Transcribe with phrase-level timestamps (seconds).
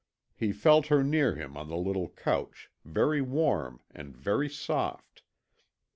[0.35, 5.21] He felt her near him on the little couch, very warm and very soft.